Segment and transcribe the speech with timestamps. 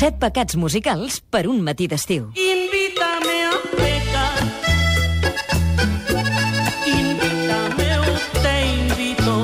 [0.00, 2.30] Set pecats musicals per un matí d'estiu.
[2.32, 4.38] Invítame a pecar.
[6.88, 9.34] Invítame o te invito.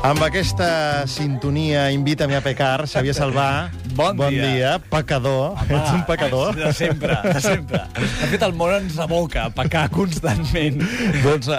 [0.00, 3.68] Amb aquesta sintonia Invítame a pecar, Xavier Salvà.
[3.98, 4.46] Bon bon dia.
[4.54, 4.72] dia.
[4.78, 5.56] Pecador.
[5.66, 6.54] Ets un pecador.
[6.54, 7.80] De sempre, de sempre.
[7.96, 10.78] De fet, el món ens aboca a pecar constantment.
[11.24, 11.56] doncs uh,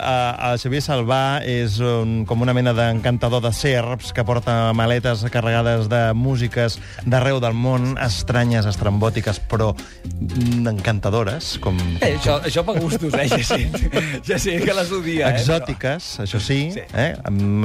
[0.47, 5.89] el Xavier Salvà és un, com una mena d'encantador de serps que porta maletes carregades
[5.91, 9.73] de músiques d'arreu del món, estranyes, estrambòtiques, però
[10.69, 13.27] encantadores, com Eh, això, això per gustos, eh?
[13.29, 13.59] Ja sé,
[14.27, 15.39] ja sé que les odia, eh?
[15.41, 16.81] exòtiques, això sí, Sí.
[16.93, 17.11] eh?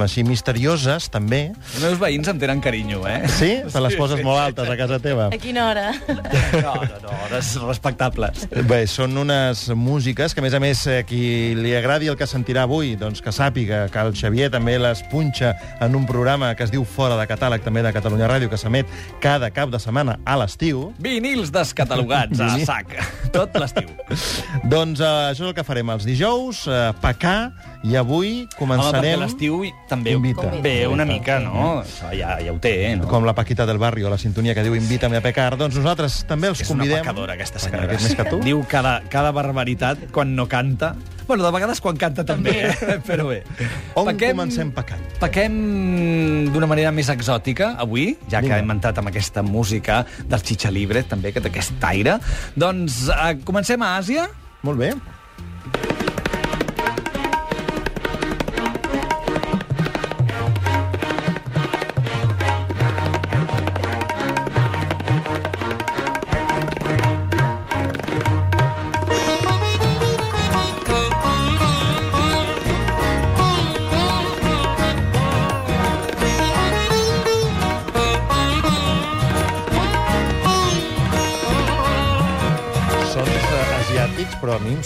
[0.03, 1.53] Així misterioses, també.
[1.75, 3.21] Els meus veïns em tenen carinyo, eh?
[3.31, 3.53] Sí?
[3.73, 5.27] Te les poses molt altes a casa teva.
[5.33, 5.85] A quina hora?
[6.07, 8.45] No, no, no, hores respectables.
[8.69, 12.27] Bé, són unes músiques que, a més a més, eh, qui li agradi el que
[12.29, 16.65] sentirà avui, doncs que sàpiga que el Xavier també les punxa en un programa que
[16.67, 18.89] es diu Fora de Catàleg, també de Catalunya Ràdio, que s'emet
[19.23, 20.89] cada cap de setmana a l'estiu.
[20.99, 22.97] Vinils descatalogats a sac.
[23.35, 23.89] Tot l'estiu.
[24.73, 27.51] Doncs eh, això és el que farem els dijous, eh, pecar,
[27.85, 29.19] i avui Home, començarem...
[29.21, 30.47] l'estiu també Invita.
[30.63, 31.83] ve una mica, no?
[31.83, 32.93] Això ja, ja ho té, eh?
[32.97, 33.07] No?
[33.11, 36.49] com la Paquita del Barrio, la sintonia que diu Invítame a pecar, doncs nosaltres també
[36.49, 37.03] els És una convidem...
[37.03, 37.87] pecadora, aquesta senyora.
[37.91, 38.39] que és més que tu?
[38.45, 40.95] Diu cada, cada barbaritat quan no canta.
[41.27, 42.97] Bueno, de vegades quan canta també, eh?
[43.07, 43.41] però bé.
[43.97, 45.01] On comencem pecant?
[45.21, 45.55] Pequem
[46.53, 48.61] d'una manera més exòtica, avui, ja que Vinga.
[48.61, 52.17] hem entrat amb aquesta música del Chicha Libre, també, que té aquest aire.
[52.55, 54.29] Doncs eh, comencem a Àsia.
[54.65, 54.93] Molt bé.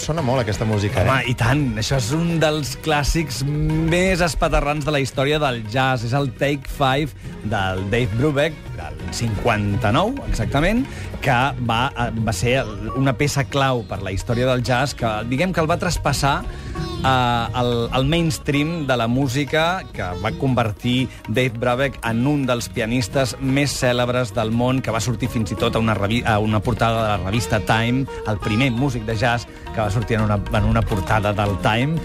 [0.00, 1.02] Sona molt aquesta música.
[1.04, 1.30] Home, Eh?
[1.30, 6.04] i tant, això és un dels clàssics més espaterrans de la història del jazz.
[6.08, 10.86] És el Take 5 del Dave Brubeck, del 59, exactament,
[11.20, 11.38] que
[11.68, 12.64] va, eh, va ser
[12.96, 16.40] una peça clau per la història del jazz, que diguem que el va traspassar
[16.80, 22.70] eh, al, al mainstream de la música, que va convertir Dave Brubeck en un dels
[22.72, 26.38] pianistes més cèlebres del món, que va sortir fins i tot a una, revi a
[26.38, 30.28] una portada de la revista Time, el primer músic de jazz que va sortir en
[30.28, 31.98] una, en una portada del Time.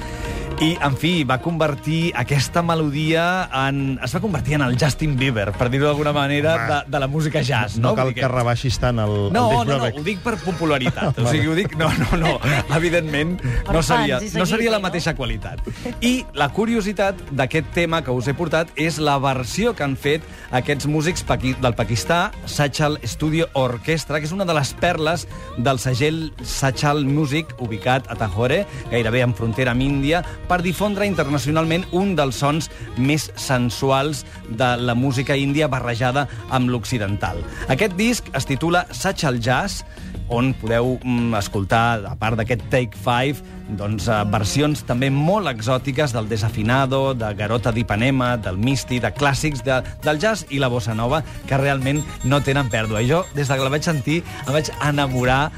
[0.64, 3.98] I, en fi, va convertir aquesta melodia en...
[4.06, 7.42] Es va convertir en el Justin Bieber, per dir-ho d'alguna manera, de, de la música
[7.44, 7.90] jazz, no?
[7.90, 10.00] No cal que rebaixis tant el, no, el Dave no, no, Brubeck.
[10.00, 11.20] ho dic per popularitat.
[11.26, 11.76] O sigui, ho dic...
[11.76, 12.32] No, no, no.
[12.78, 13.36] Evidentment,
[13.68, 14.86] no seria, no seria la no?
[14.86, 15.60] mateixa qualitat.
[16.06, 20.24] I la curiositat d'aquest tema que us he portat és la versió que han fet
[20.56, 25.28] aquests músics del Pakistà, Sachal Studio Orchestra, que és una de les perles
[25.58, 31.86] del segell Sachal Music, ubicat a Tahore, gairebé en frontera amb Índia, per difondre internacionalment
[31.92, 37.42] un dels sons més sensuals de la música índia barrejada amb l'occidental.
[37.70, 39.84] Aquest disc es titula Sachal Jazz,
[40.28, 43.44] on podeu mm, escoltar, a part d'aquest Take 5,
[43.78, 49.64] doncs, eh, versions també molt exòtiques del Desafinado, de Garota d'Ipanema, del Misty, de clàssics
[49.66, 53.02] de, del jazz i la bossa nova, que realment no tenen pèrdua.
[53.02, 55.52] I jo, des de que la vaig sentir, em vaig enamorar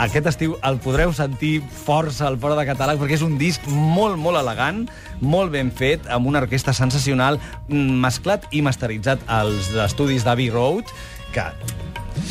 [0.00, 4.16] aquest estiu el podreu sentir força al fora de catàleg perquè és un disc molt,
[4.20, 4.86] molt elegant,
[5.20, 7.38] molt ben fet, amb una orquestra sensacional,
[7.68, 10.88] mesclat i masteritzat als estudis d'Abbey Road,
[11.34, 11.44] que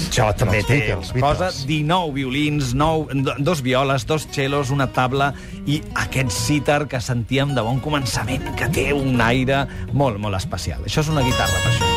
[0.09, 1.61] això també té cosa, Beatles.
[1.69, 5.31] 19 violins, 9, do- dos violes, dos cellos, una tabla
[5.65, 10.83] i aquest cítar que sentíem de bon començament, que té un aire molt, molt especial.
[10.85, 11.88] Això és una guitarra, per això.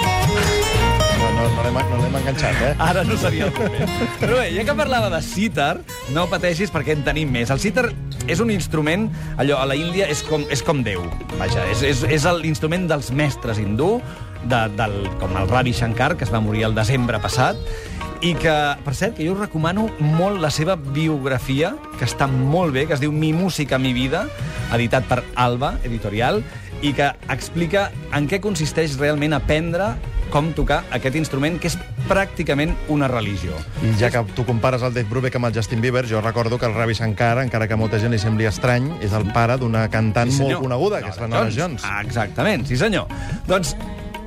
[1.43, 1.63] No, no,
[1.99, 2.73] l'hem no enganxat, eh?
[2.79, 3.95] Ara no seria el moment.
[4.21, 5.73] Però bé, ja que parlava de cítar,
[6.15, 7.51] no pateixis perquè en tenim més.
[7.51, 7.89] El cítar
[8.31, 9.09] és un instrument,
[9.43, 11.03] allò, a la Índia és com, és com Déu.
[11.41, 13.97] Vaja, és, és, és l'instrument dels mestres hindú,
[14.47, 17.59] de, del, com el Ravi Shankar, que es va morir el desembre passat,
[18.23, 18.55] i que,
[18.87, 22.95] per cert, que jo us recomano molt la seva biografia, que està molt bé, que
[22.95, 24.29] es diu Mi música, mi vida,
[24.75, 26.39] editat per Alba, editorial,
[26.87, 29.97] i que explica en què consisteix realment aprendre
[30.33, 31.77] com tocar aquest instrument, que és
[32.09, 33.59] pràcticament una religió.
[33.85, 36.67] I ja que tu compares el Dave Brubeck amb el Justin Bieber, jo recordo que
[36.67, 39.87] el Ravi Shankar, encara que a molta gent li sembli estrany, és el pare d'una
[39.93, 41.85] cantant Sí, molt coneguda, que és la Nora Jones.
[41.85, 43.13] Ah, exactament, sí senyor.
[43.47, 43.77] Doncs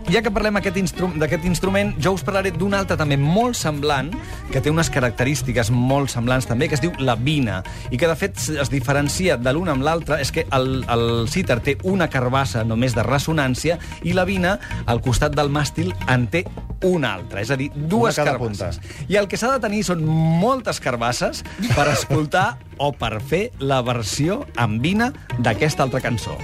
[0.05, 4.11] Ja que parlem aquest instru d'aquest instrument, jo us parlaré d'un altre també molt semblant,
[4.51, 8.15] que té unes característiques molt semblants també, que es diu la vina, i que de
[8.19, 12.61] fet es diferencia de l'un amb l'altre, és que el, el cítar té una carbassa
[12.63, 16.45] només de ressonància i la vina, al costat del màstil, en té
[16.85, 18.77] una altra, és a dir, dues carbasses.
[18.77, 19.07] punta.
[19.09, 21.41] I el que s'ha de tenir són moltes carbasses
[21.71, 25.09] per escoltar o per fer la versió amb vina
[25.39, 26.37] d'aquesta altra cançó.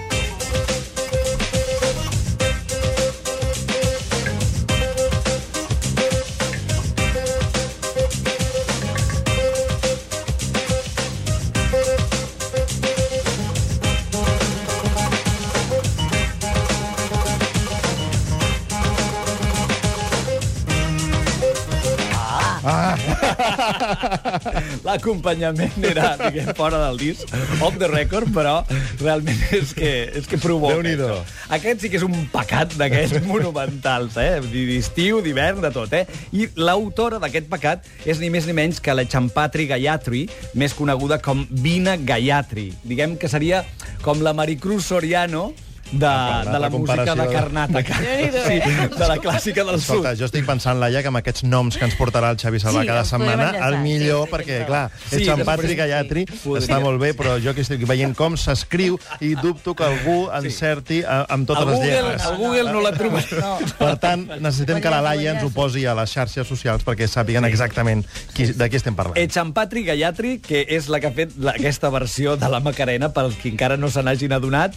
[24.92, 27.30] L'acompanyament era, diguem, fora del disc,
[27.64, 28.58] off the record, però
[29.00, 30.82] realment és que, és que provoca.
[30.82, 31.22] Això.
[31.56, 34.42] Aquest sí que és un pecat d'aquests monumentals, eh?
[34.52, 36.04] D'estiu, d'hivern, de tot, eh?
[36.36, 40.26] I l'autora d'aquest pecat és ni més ni menys que la Champatri Gayatri,
[40.60, 42.72] més coneguda com Vina Gayatri.
[42.84, 43.64] Diguem que seria
[44.04, 45.54] com la Maricruz Soriano
[45.92, 47.32] de, de la altra música de comparació.
[47.32, 47.96] Carnàtica.
[47.98, 48.60] Sí,
[48.98, 49.98] de la clàssica del sud.
[50.02, 52.82] Escolta, jo estic pensant, Laia, que amb aquests noms que ens portarà el Xavi Salvà
[52.86, 56.26] Sí, cada setmana, el millor, sí, perquè, sí, clar, Sí, ets Sant després- Patri Gallatri,
[56.44, 56.62] podria.
[56.66, 61.02] està molt bé, però jo que estic veient com s'escriu i dubto que algú encerti
[61.04, 62.26] a- amb totes Al les Google, lletres.
[62.26, 63.42] al Google no la trobaré.
[63.42, 63.58] No.
[63.78, 67.46] Per tant, necessitem que la Laia ens ho posi a les xarxes socials perquè sàpiguen
[67.46, 69.18] exactament qui, de qui estem parlant.
[69.18, 73.36] Echampatri Gayatri, que és la que ha fet la, aquesta versió de la Macarena, pels
[73.36, 74.74] que encara no se n'hagin adonat,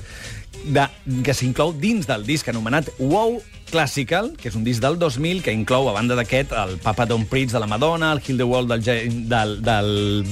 [0.65, 0.87] de,
[1.25, 3.41] que s'inclou dins del disc anomenat Wow
[3.71, 7.27] Classical, que és un disc del 2000, que inclou, a banda d'aquest, el Papa Don't
[7.29, 10.27] Preach de la Madonna, el Heal the World del, del, del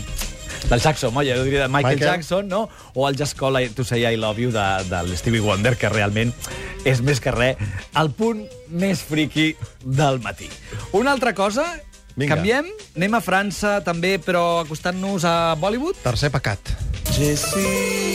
[0.69, 1.27] del Jackson, oi?
[1.27, 2.13] Jo diria de Michael, Michael.
[2.21, 2.69] Jackson, no?
[2.95, 5.89] O el Just Call I- to Say I Love You de, del Stevie Wonder, que
[5.91, 6.31] realment
[6.87, 7.59] és més que res
[7.99, 10.49] el punt més friqui del matí.
[10.93, 11.67] Una altra cosa,
[12.15, 12.37] Vinga.
[12.37, 12.71] canviem?
[12.95, 15.99] Anem a França també, però acostant-nos a Bollywood?
[16.05, 16.77] Tercer pecat.
[17.19, 18.12] यूं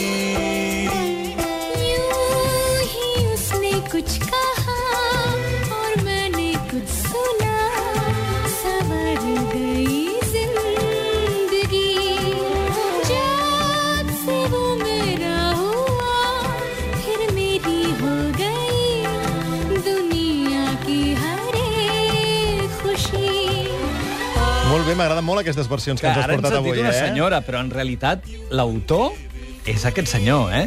[25.28, 26.72] molt aquestes versions que, que ens has portat avui.
[26.72, 27.08] Ara ens ha dit una eh?
[27.12, 29.12] senyora, però en realitat l'autor
[29.68, 30.66] és aquest senyor, eh?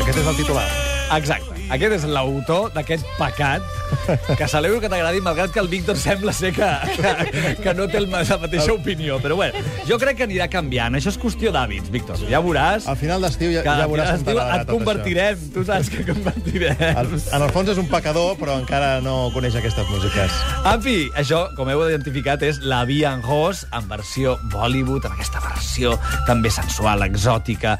[0.00, 0.68] Aquest és el titular.
[1.16, 1.58] Exacte.
[1.76, 3.75] Aquest és l'autor d'aquest pecat
[4.38, 8.00] que celebro que t'agradi, malgrat que el Víctor sembla ser que, que, que no té
[8.00, 9.18] el, la mateixa opinió.
[9.22, 10.98] Però bueno, jo crec que anirà canviant.
[10.98, 12.20] Això és qüestió d'hàbits, Víctor.
[12.30, 15.46] Ja veuràs Al final d'estiu ja, que ja al veuràs d'estiu t'agradarà et convertirem.
[15.54, 16.76] Tu saps que convertirem.
[16.80, 17.06] això.
[17.06, 20.38] El, en el fons és un pecador, però encara no coneix aquestes músiques.
[20.66, 25.16] En fi, això, com heu identificat, és la Via en Hoss en versió Bollywood, en
[25.16, 25.96] aquesta versió
[26.26, 27.76] també sensual, exòtica,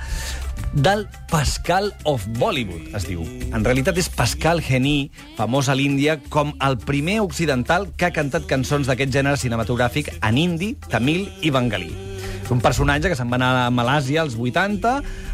[0.76, 3.24] del Pascal of Bollywood, es diu.
[3.50, 8.46] En realitat és Pascal Geni, famós a l'Índia com el primer occidental que ha cantat
[8.50, 12.05] cançons d'aquest gènere cinematogràfic en hindi, tamil i bengalí.
[12.46, 14.90] És un personatge que se'n va anar a Malàsia als 80,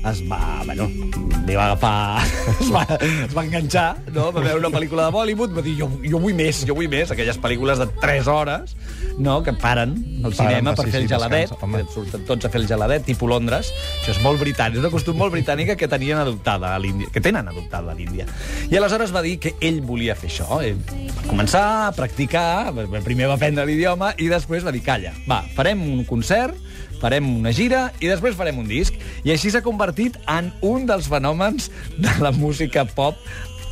[0.09, 0.87] es va, bueno,
[1.45, 2.23] li va agafar...
[2.55, 4.31] es, va, es va enganxar, no?
[4.33, 7.13] va veure una pel·lícula de Bollywood, va dir, jo, jo vull més, jo vull més,
[7.13, 8.73] aquelles pel·lícules de 3 hores,
[9.21, 9.93] no?, que paren
[10.23, 12.63] al Paren, cinema per sí, fer sí, el geladet, descansa, que surten tots a fer
[12.63, 13.69] el geladet, tipus Londres.
[14.01, 17.21] Això és molt britànic, és una costum molt britànica que tenien adoptada a l'Índia, que
[17.21, 18.25] tenen adoptada a l'Índia.
[18.71, 20.63] I aleshores va dir que ell volia fer això.
[20.65, 20.73] Eh?
[21.13, 22.73] Va començar a practicar,
[23.05, 26.57] primer va aprendre l'idioma i després va dir, calla, va, farem un concert,
[27.03, 28.95] farem una gira i després farem un disc.
[29.27, 31.69] I així s'ha convertit en un dels fenòmens
[31.99, 33.19] de la música pop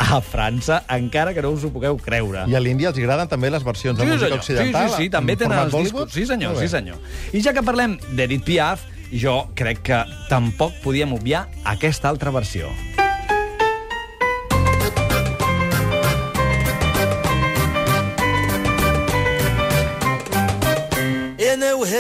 [0.01, 2.47] a França, encara que no us ho pugueu creure.
[2.49, 4.39] I a l'Índia els agraden també les versions de música senyor.
[4.41, 4.89] occidental?
[4.89, 6.09] Sí, sí, sí, també en tenen els Bollywood?
[6.09, 6.17] discos.
[6.17, 6.97] Sí, senyor, sí, senyor.
[7.37, 12.73] I ja que parlem d'Edith Piaf, jo crec que tampoc podíem obviar aquesta altra versió.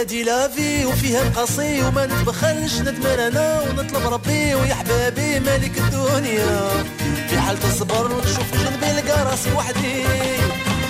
[0.00, 6.68] أنا وهادي لافي وفيها نقصي وما نتبخلش ندمر أنا ونطلب ربي ويا حبابي مالك الدنيا.
[7.28, 10.04] في حال تصبر وتشوف جنبي لقى راسي وحدي.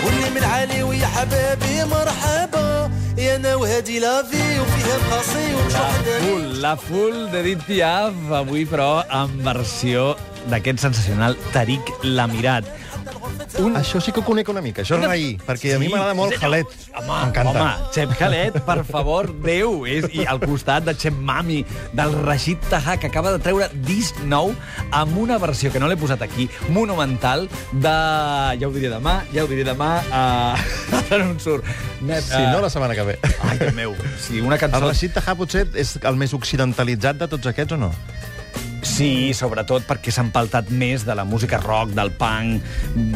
[0.04, 2.90] واللي من عالي ويا حبابي مرحبا.
[3.18, 9.02] يا أنا وهادي لافي وفيها نقصي ومش وحداني Full, la full d'Edith Piaf, avui però
[9.20, 10.14] en versió
[10.50, 12.64] d'aquest sensacional Tariq Lamirat.
[13.64, 13.76] Un...
[13.78, 16.14] Això sí que ho conec una mica, això és raï, perquè a mi Sí, m'agrada
[16.18, 16.42] molt senyor.
[16.42, 16.74] Jalet.
[16.96, 17.50] Home, M'encanta.
[17.52, 19.84] home, Xep Khaled, per favor, Déu.
[19.86, 21.60] És, I al costat de Xep Mami,
[21.96, 24.52] del Rashid Taha, que acaba de treure disc nou
[24.90, 27.94] amb una versió que no l'he posat aquí, monumental, de...
[28.60, 31.00] Ja ho diré demà, ja ho diré demà, uh...
[31.10, 31.64] ara no em surt.
[32.00, 33.18] Net, Si no, la setmana que ve.
[33.44, 33.94] Ai, Déu meu.
[34.20, 34.80] Sí, una El cançó...
[34.86, 37.90] Rashid Taha potser és el més occidentalitzat de tots aquests, o no?
[38.86, 42.64] Sí, sobretot perquè s'ha empaltat més de la música rock, del punk,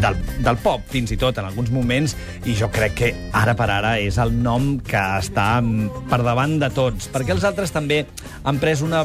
[0.03, 3.71] del, del pop, fins i tot, en alguns moments, i jo crec que ara per
[3.73, 5.49] ara és el nom que està
[6.11, 8.05] per davant de tots, perquè els altres també
[8.45, 9.05] han pres una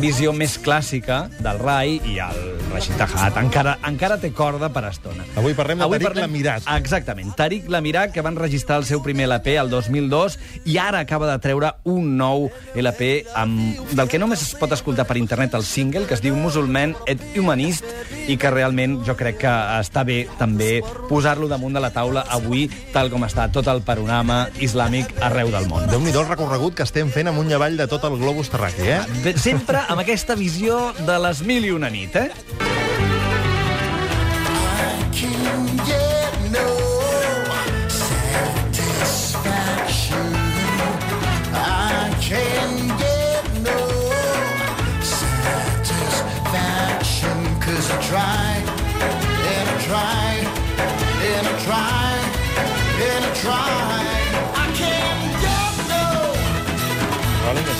[0.00, 2.40] visió més clàssica del Rai i el
[2.72, 5.26] Rashid Tahat encara, encara té corda per estona.
[5.36, 6.68] Avui parlem de Tariq Lamirat.
[6.78, 7.34] Exactament.
[7.36, 10.38] Tariq Lamirat, que van registrar el seu primer LP el 2002
[10.72, 15.04] i ara acaba de treure un nou LP amb, del que només es pot escoltar
[15.08, 17.84] per internet el single, que es diu Musulman et Humanist,
[18.30, 20.80] i que realment jo crec que està bé també
[21.10, 25.68] posar-lo damunt de la taula avui, tal com està tot el panorama islàmic arreu del
[25.68, 25.84] món.
[25.92, 29.36] Déu-n'hi-do el recorregut que estem fent amunt i avall de tot el globus terraqui, eh?
[29.36, 32.71] Sempre amb aquesta visió de les mil i una nit, eh?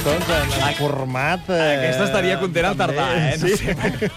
[0.03, 1.49] Stones en, en format...
[1.49, 3.37] Eh, Aquesta estaria content al també, tardar, eh?
[3.39, 3.57] No, Sí.
[3.57, 4.11] sé,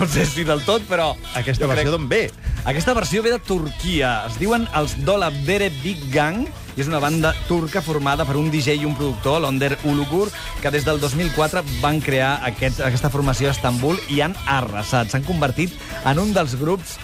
[0.00, 1.12] no sé si del tot, però...
[1.38, 2.22] Aquesta versió crec- d'on ve?
[2.66, 4.24] Aquesta versió ve de Turquia.
[4.26, 6.42] Es diuen els Dolabdere Big Gang
[6.78, 10.28] i és una banda turca formada per un DJ i un productor, l'Onder Ulugur,
[10.62, 15.10] que des del 2004 van crear aquest, aquesta formació a Estambul i han arrasat.
[15.10, 15.74] S'han convertit
[16.06, 16.94] en un dels grups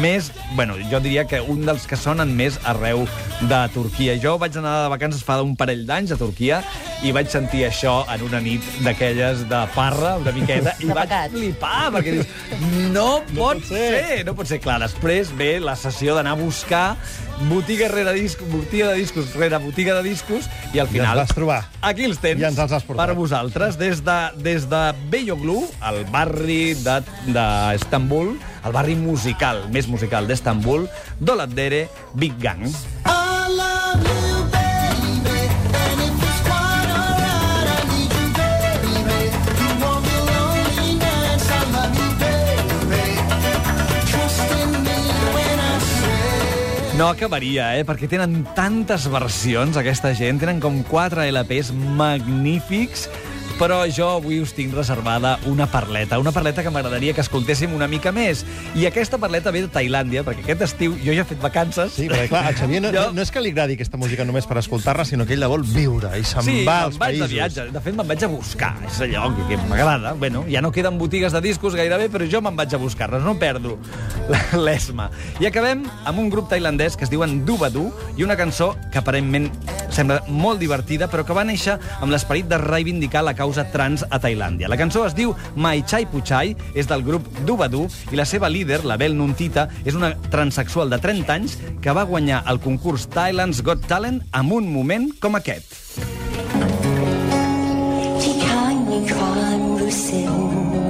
[0.00, 0.30] més...
[0.56, 3.04] Bueno, jo diria que un dels que sonen més arreu
[3.52, 4.16] de Turquia.
[4.22, 6.62] Jo vaig anar de vacances fa un parell d'anys a Turquia
[7.04, 11.92] i vaig sentir això en una nit d'aquelles de parra, una miqueta, i vaig flipar,
[11.94, 12.32] perquè dius,
[12.96, 14.62] no pot ser, no pot ser.
[14.64, 16.86] Clar, després ve la sessió d'anar a buscar
[17.46, 21.12] botiga rere discos, botiga de discos rere botiga de discos, i al I final...
[21.12, 21.60] els vas trobar.
[21.80, 22.40] Aquí els tens.
[22.40, 23.06] I ens els has portat.
[23.06, 28.34] Per vosaltres, des de, des de Beyoglu, el barri d'Estambul,
[28.66, 30.88] el barri musical, més musical d'Estambul,
[31.20, 32.66] Dolatdere Big Gang.
[33.06, 34.17] I love you,
[46.98, 47.84] No acabaria, eh?
[47.86, 50.40] Perquè tenen tantes versions, aquesta gent.
[50.42, 53.04] Tenen com quatre LPs magnífics
[53.58, 57.88] però jo avui us tinc reservada una parleta, una parleta que m'agradaria que escoltéssim una
[57.90, 58.44] mica més.
[58.78, 61.92] I aquesta parleta ve de Tailàndia, perquè aquest estiu jo ja he fet vacances.
[61.96, 64.46] Sí, perquè clar, al Xavier no, Jo- no és que li agradi aquesta música només
[64.46, 67.26] per escoltar-la, sinó que ell la vol viure i se'n Sí, va als països.
[67.26, 67.66] de viatge.
[67.74, 68.76] De fet, me'n vaig a buscar.
[68.86, 70.12] És allò que, que m'agrada.
[70.14, 73.22] Bueno, ja no queden botigues de discos gairebé, però jo me'n vaig a buscar-les.
[73.26, 73.78] No perdo
[74.54, 75.10] l'esma.
[75.40, 79.50] I acabem amb un grup tailandès que es diuen Dubadu i una cançó que aparentment
[79.97, 84.19] sembla molt divertida, però que va néixer amb l'esperit de reivindicar la causa trans a
[84.19, 84.69] Tailàndia.
[84.71, 88.83] La cançó es diu Mai Chai Puchai, és del grup Dubadu, i la seva líder,
[88.85, 93.63] la Bel Nuntita, és una transexual de 30 anys que va guanyar el concurs Thailand's
[93.63, 95.81] Got Talent amb un moment com aquest.
[98.21, 100.86] ที่ค้างในความรู้สึก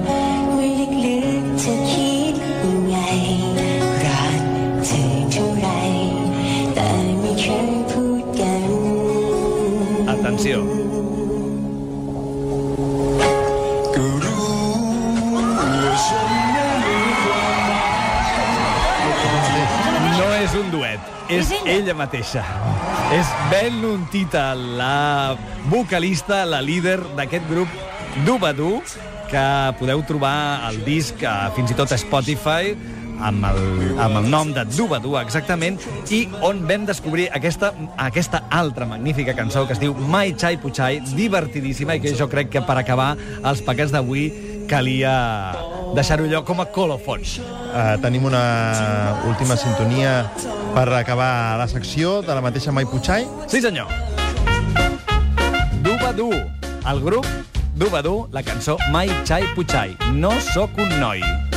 [10.38, 10.62] Atenció.
[20.14, 21.96] No és un duet, és, ella.
[21.98, 22.44] mateixa.
[23.10, 25.34] És Bel Nuntita, la
[25.72, 27.74] vocalista, la líder d'aquest grup
[28.22, 28.76] Dubadu,
[29.26, 29.44] que
[29.82, 32.78] podeu trobar el disc eh, fins i tot a Spotify,
[33.20, 33.60] amb el,
[34.00, 35.78] amb el nom de Dubadu, exactament,
[36.14, 41.00] i on vam descobrir aquesta, aquesta altra magnífica cançó que es diu Mai Chai Puchai,
[41.14, 44.28] divertidíssima, i que jo crec que per acabar els paquets d'avui
[44.68, 45.14] calia
[45.96, 47.38] deixar-ho allò com a colofons.
[47.68, 48.42] Uh, tenim una
[49.28, 50.28] última sintonia
[50.74, 53.26] per acabar la secció de la mateixa Mai Puchai.
[53.48, 53.88] Sí, senyor.
[55.82, 57.26] Dubadu, el grup
[57.78, 59.96] Dubadu, la cançó Mai Chai Puchai.
[60.12, 61.47] No sóc un noi.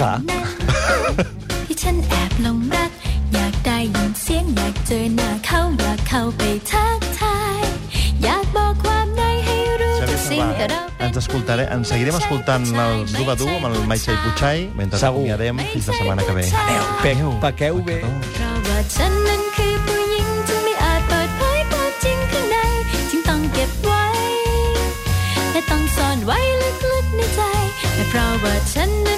[0.00, 0.12] ขา
[1.66, 2.90] ที่ฉันแอบลงรัก
[3.34, 7.62] อยากได้ยินเสียงอยากเจอหน้าเขาอยากเข้าไปทักทาย
[8.22, 14.98] อยากบอกความในให้รู้ทุกสิ่งที่เรา ens escoltaré, ens seguirem escoltant el Dub a Dub amb el Maitxai Puigxai mentre
[15.02, 15.22] Segur.
[15.22, 16.44] acomiadem fins la setmana que ve.
[16.62, 16.82] Adéu.
[17.00, 17.30] Adéu.
[17.44, 17.98] Paqueu bé.
[26.30, 27.40] Why look look ในใจ
[27.94, 29.16] แต่เพราะว่าฉันนั้